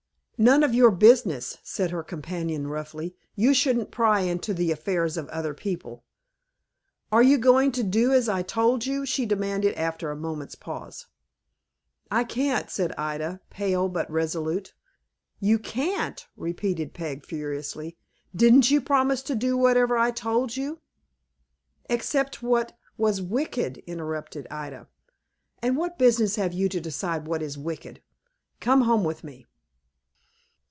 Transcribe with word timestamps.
"None 0.43 0.63
of 0.63 0.73
your 0.73 0.89
business," 0.89 1.59
said 1.61 1.91
her 1.91 2.01
companion, 2.01 2.65
roughly. 2.65 3.15
"You 3.35 3.53
shouldn't 3.53 3.91
pry 3.91 4.21
into 4.21 4.55
the 4.55 4.71
affairs 4.71 5.15
of 5.15 5.29
other 5.29 5.53
people." 5.53 6.03
"Are 7.11 7.21
you 7.21 7.37
going 7.37 7.71
to 7.73 7.83
do 7.83 8.11
as 8.11 8.27
I 8.27 8.41
told 8.41 8.83
you?" 8.87 9.05
she 9.05 9.27
demanded, 9.27 9.75
after 9.75 10.09
a 10.09 10.15
moment's 10.15 10.55
pause. 10.55 11.05
"I 12.09 12.23
can't," 12.23 12.71
said 12.71 12.91
Ida, 12.97 13.41
pale 13.51 13.87
but 13.87 14.09
resolute. 14.09 14.73
"You 15.39 15.59
can't," 15.59 16.25
repeated 16.35 16.95
Peg, 16.95 17.23
furiously. 17.23 17.99
"Didn't 18.35 18.71
you 18.71 18.81
promise 18.81 19.21
to 19.21 19.35
do 19.35 19.55
whatever 19.55 19.95
I 19.95 20.09
told 20.09 20.57
you?" 20.57 20.79
"Except 21.87 22.41
what 22.41 22.75
was 22.97 23.21
wicked," 23.21 23.77
interrupted 23.85 24.47
Ida. 24.49 24.87
"And 25.61 25.77
what 25.77 25.99
business 25.99 26.35
have 26.37 26.51
you 26.51 26.67
to 26.67 26.81
decide 26.81 27.27
what 27.27 27.43
is 27.43 27.59
wicked? 27.59 28.01
Come 28.59 28.81
home 28.81 29.03
with 29.03 29.23
me." 29.23 29.45